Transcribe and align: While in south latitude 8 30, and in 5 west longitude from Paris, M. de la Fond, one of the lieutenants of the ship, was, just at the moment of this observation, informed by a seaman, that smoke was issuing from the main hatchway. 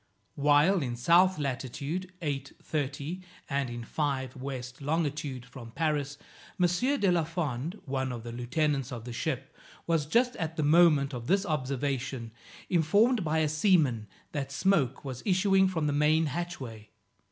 While 0.33 0.81
in 0.81 0.95
south 0.95 1.37
latitude 1.37 2.11
8 2.23 2.53
30, 2.63 3.21
and 3.47 3.69
in 3.69 3.83
5 3.83 4.35
west 4.35 4.81
longitude 4.81 5.45
from 5.45 5.69
Paris, 5.69 6.17
M. 6.59 6.65
de 6.99 7.11
la 7.11 7.23
Fond, 7.23 7.79
one 7.85 8.11
of 8.11 8.23
the 8.23 8.31
lieutenants 8.31 8.91
of 8.91 9.05
the 9.05 9.13
ship, 9.13 9.55
was, 9.85 10.07
just 10.07 10.35
at 10.37 10.57
the 10.57 10.63
moment 10.63 11.13
of 11.13 11.27
this 11.27 11.45
observation, 11.45 12.31
informed 12.67 13.23
by 13.23 13.37
a 13.37 13.47
seaman, 13.47 14.07
that 14.31 14.51
smoke 14.51 15.05
was 15.05 15.21
issuing 15.23 15.67
from 15.67 15.85
the 15.85 15.93
main 15.93 16.25
hatchway. 16.25 16.89